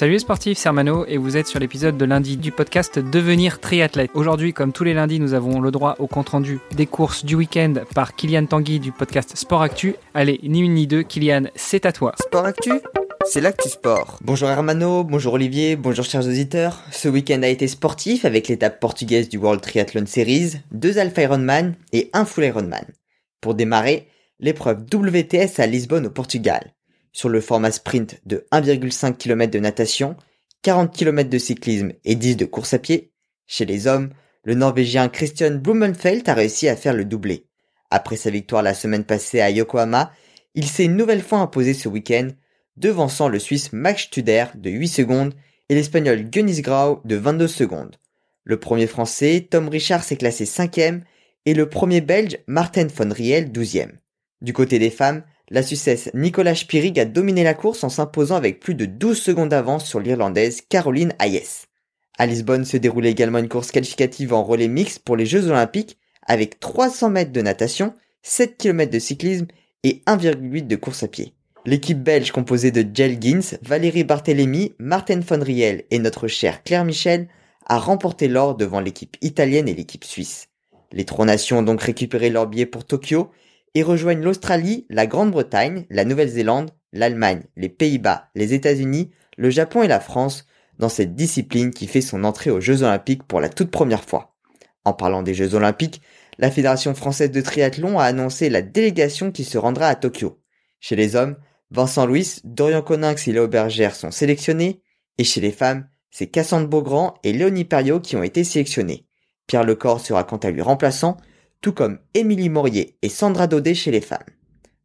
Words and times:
Salut 0.00 0.12
les 0.12 0.18
sportifs, 0.18 0.56
c'est 0.56 0.66
Hermano 0.66 1.04
et 1.08 1.18
vous 1.18 1.36
êtes 1.36 1.46
sur 1.46 1.60
l'épisode 1.60 1.98
de 1.98 2.06
lundi 2.06 2.38
du 2.38 2.52
podcast 2.52 2.98
Devenir 2.98 3.60
triathlète. 3.60 4.10
Aujourd'hui, 4.14 4.54
comme 4.54 4.72
tous 4.72 4.82
les 4.82 4.94
lundis, 4.94 5.20
nous 5.20 5.34
avons 5.34 5.60
le 5.60 5.70
droit 5.70 5.96
au 5.98 6.06
compte-rendu 6.06 6.58
des 6.74 6.86
courses 6.86 7.22
du 7.22 7.34
week-end 7.34 7.74
par 7.94 8.16
Kylian 8.16 8.46
Tanguy 8.46 8.80
du 8.80 8.92
podcast 8.92 9.36
Sport 9.36 9.60
Actu. 9.60 9.96
Allez, 10.14 10.40
ni 10.42 10.60
une 10.60 10.72
ni 10.72 10.86
deux, 10.86 11.02
Kylian, 11.02 11.48
c'est 11.54 11.84
à 11.84 11.92
toi. 11.92 12.14
Sport 12.18 12.46
Actu 12.46 12.72
c'est 13.26 13.42
l'actu 13.42 13.68
sport. 13.68 14.18
Bonjour 14.22 14.48
Hermano, 14.48 15.04
bonjour 15.04 15.34
Olivier, 15.34 15.76
bonjour 15.76 16.06
chers 16.06 16.26
auditeurs. 16.26 16.82
Ce 16.90 17.06
week-end 17.06 17.42
a 17.42 17.48
été 17.48 17.68
sportif 17.68 18.24
avec 18.24 18.48
l'étape 18.48 18.80
portugaise 18.80 19.28
du 19.28 19.36
World 19.36 19.60
Triathlon 19.60 20.06
Series, 20.06 20.52
deux 20.72 20.98
Alpha 20.98 21.20
Ironman 21.20 21.74
et 21.92 22.08
un 22.14 22.24
Full 22.24 22.44
Ironman. 22.44 22.86
Pour 23.42 23.54
démarrer, 23.54 24.08
l'épreuve 24.38 24.86
WTS 24.90 25.60
à 25.60 25.66
Lisbonne 25.66 26.06
au 26.06 26.10
Portugal 26.10 26.72
sur 27.12 27.28
le 27.28 27.40
format 27.40 27.72
sprint 27.72 28.20
de 28.26 28.46
1,5 28.52 29.16
km 29.16 29.50
de 29.50 29.58
natation, 29.58 30.16
40 30.62 30.94
km 30.94 31.30
de 31.30 31.38
cyclisme 31.38 31.92
et 32.04 32.14
10 32.14 32.36
de 32.36 32.44
course 32.44 32.74
à 32.74 32.78
pied. 32.78 33.12
Chez 33.46 33.64
les 33.64 33.86
hommes, 33.86 34.10
le 34.44 34.54
Norvégien 34.54 35.08
Christian 35.08 35.56
Blumenfeld 35.56 36.28
a 36.28 36.34
réussi 36.34 36.68
à 36.68 36.76
faire 36.76 36.94
le 36.94 37.04
doublé. 37.04 37.46
Après 37.90 38.16
sa 38.16 38.30
victoire 38.30 38.62
la 38.62 38.74
semaine 38.74 39.04
passée 39.04 39.40
à 39.40 39.50
Yokohama, 39.50 40.12
il 40.54 40.66
s'est 40.66 40.84
une 40.84 40.96
nouvelle 40.96 41.22
fois 41.22 41.38
imposé 41.38 41.74
ce 41.74 41.88
week-end, 41.88 42.28
devançant 42.76 43.28
le 43.28 43.38
Suisse 43.38 43.72
Max 43.72 44.02
Studer 44.02 44.46
de 44.54 44.70
8 44.70 44.88
secondes 44.88 45.34
et 45.68 45.74
l'Espagnol 45.74 46.24
Gunis 46.24 46.62
Grau 46.62 47.00
de 47.04 47.16
22 47.16 47.48
secondes. 47.48 47.96
Le 48.44 48.58
premier 48.58 48.86
Français, 48.86 49.46
Tom 49.50 49.68
Richard, 49.68 50.02
s'est 50.02 50.16
classé 50.16 50.44
5e 50.44 51.02
et 51.46 51.54
le 51.54 51.68
premier 51.68 52.00
Belge, 52.00 52.38
Martin 52.46 52.86
von 52.86 53.12
Riel, 53.12 53.50
12e. 53.50 53.90
Du 54.40 54.52
côté 54.52 54.78
des 54.78 54.90
femmes, 54.90 55.22
la 55.50 55.62
Suissesse 55.62 56.10
Nicolas 56.14 56.54
Spirig 56.54 56.98
a 57.00 57.04
dominé 57.04 57.42
la 57.42 57.54
course 57.54 57.82
en 57.82 57.88
s'imposant 57.88 58.36
avec 58.36 58.60
plus 58.60 58.76
de 58.76 58.84
12 58.86 59.20
secondes 59.20 59.48
d'avance 59.48 59.84
sur 59.84 59.98
l'Irlandaise 59.98 60.62
Caroline 60.68 61.12
Hayes. 61.18 61.66
À 62.18 62.26
Lisbonne 62.26 62.64
se 62.64 62.76
déroulait 62.76 63.10
également 63.10 63.38
une 63.38 63.48
course 63.48 63.72
qualificative 63.72 64.32
en 64.32 64.44
relais 64.44 64.68
mixte 64.68 65.00
pour 65.00 65.16
les 65.16 65.26
Jeux 65.26 65.48
Olympiques 65.48 65.98
avec 66.26 66.60
300 66.60 67.10
mètres 67.10 67.32
de 67.32 67.40
natation, 67.40 67.94
7 68.22 68.58
km 68.58 68.92
de 68.92 68.98
cyclisme 68.98 69.46
et 69.82 70.02
1,8 70.06 70.66
de 70.66 70.76
course 70.76 71.02
à 71.02 71.08
pied. 71.08 71.34
L'équipe 71.66 72.00
belge 72.00 72.30
composée 72.30 72.70
de 72.70 72.86
Jel 72.94 73.20
Gins, 73.20 73.58
Valérie 73.62 74.04
Barthélémy, 74.04 74.74
Martin 74.78 75.20
von 75.20 75.42
Riel 75.42 75.84
et 75.90 75.98
notre 75.98 76.28
chère 76.28 76.62
Claire 76.62 76.84
Michel 76.84 77.28
a 77.66 77.78
remporté 77.78 78.28
l'or 78.28 78.56
devant 78.56 78.80
l'équipe 78.80 79.16
italienne 79.20 79.68
et 79.68 79.74
l'équipe 79.74 80.04
suisse. 80.04 80.46
Les 80.92 81.04
trois 81.04 81.26
nations 81.26 81.58
ont 81.58 81.62
donc 81.62 81.82
récupéré 81.82 82.30
leur 82.30 82.46
billet 82.46 82.66
pour 82.66 82.84
Tokyo 82.84 83.30
et 83.74 83.82
rejoignent 83.82 84.22
l'Australie, 84.22 84.86
la 84.90 85.06
Grande-Bretagne, 85.06 85.86
la 85.90 86.04
Nouvelle-Zélande, 86.04 86.70
l'Allemagne, 86.92 87.44
les 87.56 87.68
Pays-Bas, 87.68 88.28
les 88.34 88.54
États-Unis, 88.54 89.10
le 89.36 89.50
Japon 89.50 89.82
et 89.82 89.88
la 89.88 90.00
France 90.00 90.46
dans 90.78 90.88
cette 90.88 91.14
discipline 91.14 91.70
qui 91.70 91.86
fait 91.86 92.00
son 92.00 92.24
entrée 92.24 92.50
aux 92.50 92.60
Jeux 92.60 92.82
Olympiques 92.82 93.22
pour 93.24 93.40
la 93.40 93.48
toute 93.48 93.70
première 93.70 94.04
fois. 94.04 94.34
En 94.84 94.92
parlant 94.92 95.22
des 95.22 95.34
Jeux 95.34 95.54
Olympiques, 95.54 96.00
la 96.38 96.50
Fédération 96.50 96.94
française 96.94 97.30
de 97.30 97.40
triathlon 97.40 97.98
a 97.98 98.04
annoncé 98.04 98.48
la 98.48 98.62
délégation 98.62 99.30
qui 99.30 99.44
se 99.44 99.58
rendra 99.58 99.88
à 99.88 99.94
Tokyo. 99.94 100.40
Chez 100.80 100.96
les 100.96 101.16
hommes, 101.16 101.36
Vincent 101.70 102.06
Louis, 102.06 102.36
Dorian 102.44 102.82
Coninx 102.82 103.28
et 103.28 103.32
Léo 103.32 103.46
Bergère 103.46 103.94
sont 103.94 104.10
sélectionnés, 104.10 104.82
et 105.18 105.24
chez 105.24 105.40
les 105.40 105.52
femmes, 105.52 105.86
c'est 106.10 106.26
Cassandre 106.26 106.66
Beaugrand 106.66 107.14
et 107.22 107.32
Léonie 107.32 107.64
Perriot 107.64 108.00
qui 108.00 108.16
ont 108.16 108.22
été 108.22 108.42
sélectionnés. 108.42 109.06
Pierre 109.46 109.64
Lecor 109.64 110.00
sera 110.00 110.24
quant 110.24 110.38
à 110.38 110.50
lui 110.50 110.62
remplaçant, 110.62 111.18
tout 111.60 111.72
comme 111.72 111.98
Émilie 112.14 112.48
Morier 112.48 112.96
et 113.02 113.08
Sandra 113.08 113.46
Daudet 113.46 113.74
chez 113.74 113.90
les 113.90 114.00
femmes. 114.00 114.18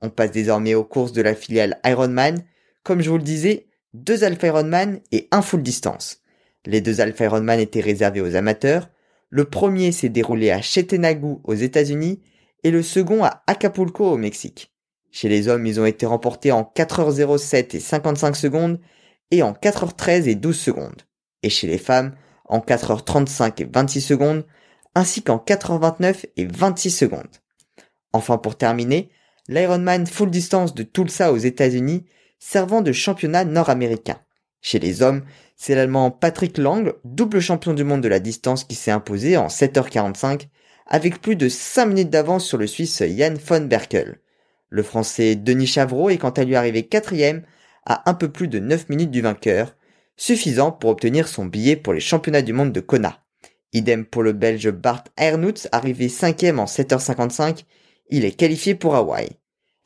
On 0.00 0.10
passe 0.10 0.30
désormais 0.30 0.74
aux 0.74 0.84
courses 0.84 1.12
de 1.12 1.22
la 1.22 1.34
filiale 1.34 1.80
Ironman. 1.84 2.44
Comme 2.84 3.00
je 3.00 3.10
vous 3.10 3.16
le 3.16 3.22
disais, 3.22 3.66
deux 3.94 4.22
Alpha 4.24 4.46
Ironman 4.48 5.00
et 5.12 5.28
un 5.30 5.42
full 5.42 5.62
distance. 5.62 6.22
Les 6.66 6.80
deux 6.80 7.00
Alpha 7.00 7.24
Ironman 7.24 7.58
étaient 7.58 7.80
réservés 7.80 8.20
aux 8.20 8.36
amateurs. 8.36 8.90
Le 9.30 9.44
premier 9.44 9.92
s'est 9.92 10.08
déroulé 10.08 10.50
à 10.50 10.62
Chetenagu 10.62 11.36
aux 11.44 11.54
États-Unis 11.54 12.20
et 12.64 12.70
le 12.70 12.82
second 12.82 13.24
à 13.24 13.42
Acapulco 13.46 14.04
au 14.04 14.16
Mexique. 14.16 14.72
Chez 15.10 15.28
les 15.28 15.48
hommes, 15.48 15.66
ils 15.66 15.80
ont 15.80 15.86
été 15.86 16.06
remportés 16.06 16.52
en 16.52 16.70
4h07 16.76 17.76
et 17.76 17.80
55 17.80 18.36
secondes 18.36 18.78
et 19.30 19.42
en 19.42 19.52
4h13 19.52 20.28
et 20.28 20.34
12 20.34 20.58
secondes. 20.58 21.02
Et 21.42 21.50
chez 21.50 21.66
les 21.66 21.78
femmes, 21.78 22.14
en 22.44 22.58
4h35 22.60 23.62
et 23.62 23.68
26 23.72 24.00
secondes, 24.00 24.44
ainsi 24.98 25.22
qu'en 25.22 25.36
4h29 25.36 26.26
et 26.36 26.44
26 26.44 26.90
secondes. 26.90 27.36
Enfin 28.12 28.36
pour 28.36 28.56
terminer, 28.56 29.10
l'Ironman 29.46 30.08
full 30.08 30.28
distance 30.28 30.74
de 30.74 30.82
Tulsa 30.82 31.32
aux 31.32 31.36
États-Unis 31.36 32.04
servant 32.40 32.82
de 32.82 32.90
championnat 32.90 33.44
nord-américain. 33.44 34.18
Chez 34.60 34.80
les 34.80 35.02
hommes, 35.02 35.22
c'est 35.54 35.76
l'Allemand 35.76 36.10
Patrick 36.10 36.58
Lang, 36.58 36.94
double 37.04 37.38
champion 37.38 37.74
du 37.74 37.84
monde 37.84 38.00
de 38.00 38.08
la 38.08 38.18
distance 38.18 38.64
qui 38.64 38.74
s'est 38.74 38.90
imposé 38.90 39.36
en 39.36 39.46
7h45 39.46 40.48
avec 40.88 41.22
plus 41.22 41.36
de 41.36 41.48
5 41.48 41.86
minutes 41.86 42.10
d'avance 42.10 42.44
sur 42.44 42.58
le 42.58 42.66
Suisse 42.66 43.00
Jan 43.00 43.34
von 43.46 43.60
Berkel. 43.60 44.18
Le 44.68 44.82
Français 44.82 45.36
Denis 45.36 45.68
Chavreau 45.68 46.10
est 46.10 46.18
quant 46.18 46.30
à 46.30 46.42
lui 46.42 46.56
arrivé 46.56 46.88
quatrième 46.88 47.44
à 47.86 48.10
un 48.10 48.14
peu 48.14 48.32
plus 48.32 48.48
de 48.48 48.58
9 48.58 48.88
minutes 48.88 49.12
du 49.12 49.20
vainqueur, 49.20 49.76
suffisant 50.16 50.72
pour 50.72 50.90
obtenir 50.90 51.28
son 51.28 51.46
billet 51.46 51.76
pour 51.76 51.92
les 51.92 52.00
championnats 52.00 52.42
du 52.42 52.52
monde 52.52 52.72
de 52.72 52.80
Kona. 52.80 53.22
Idem 53.72 54.04
pour 54.04 54.22
le 54.22 54.32
Belge 54.32 54.70
Bart 54.70 55.04
Ernutz, 55.16 55.68
arrivé 55.72 56.08
cinquième 56.08 56.58
en 56.58 56.64
7h55, 56.64 57.64
il 58.10 58.24
est 58.24 58.32
qualifié 58.32 58.74
pour 58.74 58.94
Hawaï. 58.94 59.28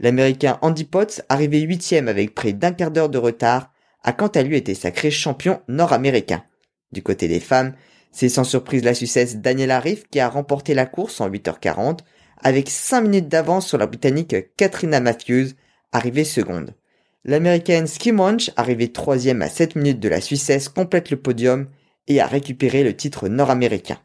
L'Américain 0.00 0.58
Andy 0.62 0.84
Potts, 0.84 1.22
arrivé 1.28 1.60
huitième 1.60 2.08
avec 2.08 2.34
près 2.34 2.52
d'un 2.52 2.72
quart 2.72 2.90
d'heure 2.90 3.08
de 3.08 3.18
retard, 3.18 3.72
a 4.04 4.12
quant 4.12 4.28
à 4.28 4.42
lui 4.42 4.56
été 4.56 4.74
sacré 4.74 5.10
champion 5.10 5.60
nord-américain. 5.68 6.44
Du 6.92 7.02
côté 7.02 7.28
des 7.28 7.40
femmes, 7.40 7.74
c'est 8.10 8.28
sans 8.28 8.44
surprise 8.44 8.84
la 8.84 8.94
Suissesse 8.94 9.36
Daniela 9.36 9.80
Riff 9.80 10.04
qui 10.10 10.20
a 10.20 10.28
remporté 10.28 10.74
la 10.74 10.86
course 10.86 11.20
en 11.20 11.28
8h40, 11.28 12.00
avec 12.38 12.68
5 12.68 13.02
minutes 13.02 13.28
d'avance 13.28 13.66
sur 13.66 13.78
la 13.78 13.86
Britannique 13.86 14.34
Katrina 14.56 15.00
Matthews, 15.00 15.50
arrivée 15.92 16.24
seconde. 16.24 16.74
L'Américaine 17.24 17.86
Skim 17.86 18.16
Munch, 18.16 18.50
arrivée 18.56 18.90
troisième 18.92 19.42
à 19.42 19.48
7 19.48 19.76
minutes 19.76 20.00
de 20.00 20.08
la 20.08 20.20
Suissesse, 20.20 20.68
complète 20.68 21.10
le 21.10 21.16
podium 21.16 21.68
et 22.08 22.20
a 22.20 22.26
récupéré 22.26 22.84
le 22.84 22.96
titre 22.96 23.28
nord-américain. 23.28 23.98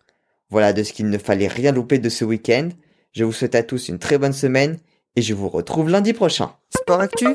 Voilà 0.50 0.74
de 0.74 0.84
ce 0.84 0.94
qu'il 0.94 1.10
ne 1.10 1.18
fallait 1.18 1.48
rien 1.48 1.72
louper 1.72 2.00
de 2.00 2.10
ce 2.10 2.24
week-end. 2.24 2.70
Je 3.14 3.24
vous 3.24 3.34
souhaite 3.34 3.56
à 3.56 3.64
tous 3.64 3.90
une 3.90 4.00
très 4.00 4.18
bonne 4.18 4.34
semaine 4.34 4.78
et 5.16 5.22
je 5.22 5.34
vous 5.34 5.50
retrouve 5.50 5.90
lundi 5.90 6.14
prochain. 6.14 6.52
Sport 6.70 7.02
Actu, 7.02 7.28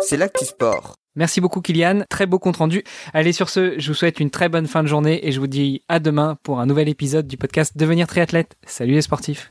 c'est 0.00 0.16
l'actu 0.16 0.44
sport. 0.44 0.94
Merci 1.14 1.40
beaucoup 1.40 1.60
Kylian, 1.60 2.04
très 2.08 2.26
beau 2.26 2.38
compte 2.38 2.58
rendu. 2.58 2.84
Allez 3.12 3.32
sur 3.32 3.48
ce, 3.48 3.78
je 3.78 3.88
vous 3.88 3.94
souhaite 3.94 4.20
une 4.20 4.30
très 4.30 4.48
bonne 4.48 4.66
fin 4.66 4.82
de 4.82 4.88
journée 4.88 5.26
et 5.26 5.32
je 5.32 5.40
vous 5.40 5.48
dis 5.48 5.82
à 5.88 5.98
demain 5.98 6.36
pour 6.42 6.60
un 6.60 6.66
nouvel 6.66 6.88
épisode 6.88 7.26
du 7.26 7.36
podcast 7.36 7.76
Devenir 7.76 8.06
triathlète. 8.06 8.56
Salut 8.66 8.92
les 8.92 9.02
sportifs. 9.02 9.50